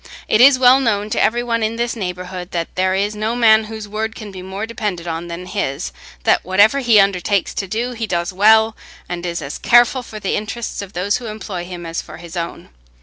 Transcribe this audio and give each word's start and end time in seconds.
It 0.27 0.41
is 0.41 0.57
well 0.57 0.79
known 0.79 1.11
to 1.11 1.21
every 1.21 1.43
one 1.43 1.61
in 1.61 1.75
this 1.75 1.95
neighbourhood 1.95 2.49
that 2.49 2.73
there 2.73 2.95
is 2.95 3.13
no 3.15 3.35
man 3.35 3.65
whose 3.65 3.87
word 3.87 4.15
can 4.15 4.31
be 4.31 4.41
more 4.41 4.65
depended 4.65 5.07
on 5.07 5.27
than 5.27 5.45
his; 5.45 5.91
that 6.23 6.43
whatever 6.43 6.79
he 6.79 6.99
undertakes 6.99 7.53
to 7.53 7.67
do, 7.67 7.91
he 7.91 8.07
does 8.07 8.33
well, 8.33 8.75
and 9.07 9.27
is 9.27 9.43
as 9.43 9.59
careful 9.59 10.01
for 10.01 10.19
the 10.19 10.35
interests 10.35 10.81
of 10.81 10.93
those 10.93 11.17
who 11.17 11.27
employ 11.27 11.65
him 11.65 11.85
as 11.85 12.01
for 12.01 12.17
his 12.17 12.35
own. 12.35 12.69